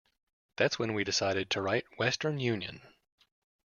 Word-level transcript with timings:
That's 0.55 0.79
when 0.79 0.95
we 0.95 1.03
decided 1.03 1.51
to 1.51 1.61
write 1.61 1.85
'Western 1.97 2.39
Union. 2.39 2.81